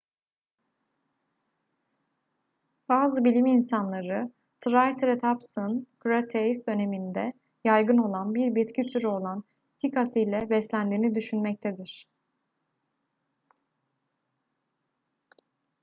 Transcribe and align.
bazı 2.89 3.23
bilim 3.23 3.45
insanları 3.45 4.31
triceratopsun 4.61 5.87
kretase 5.99 6.65
döneminde 6.67 7.33
yaygın 7.63 7.97
olan 7.97 8.35
bir 8.35 8.55
bitki 8.55 8.83
türü 8.87 9.07
olan 9.07 9.43
sikas 9.77 10.15
ile 10.17 10.49
beslendiğini 10.49 11.15
düşünmektedir 11.15 12.07